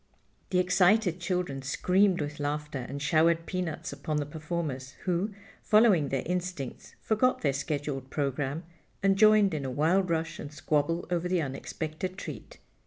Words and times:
The 0.49 0.57
excited 0.57 1.19
children 1.19 1.61
screamed 1.61 2.21
with 2.21 2.39
laughter 2.39 2.87
and 2.89 2.99
showered 2.99 3.45
peanuts 3.45 3.93
upon 3.93 4.17
the 4.17 4.25
performers, 4.25 4.95
who, 5.03 5.35
following 5.61 6.09
their 6.09 6.23
instincts, 6.25 6.95
forgot 7.03 7.41
their 7.41 7.53
scheduled 7.53 8.09
program 8.09 8.63
and 9.03 9.15
joined 9.15 9.53
in 9.53 9.63
a 9.63 9.69
wild 9.69 10.09
rush 10.09 10.39
and 10.39 10.51
squabble 10.51 11.05
over 11.11 11.29
the 11.29 11.43
unexpected 11.43 12.17
treat. 12.17 12.57